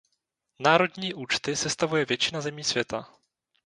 Národní 0.59 1.13
účty 1.13 1.55
sestavuje 1.55 2.05
většina 2.05 2.41
zemí 2.41 2.63
světa. 2.63 3.13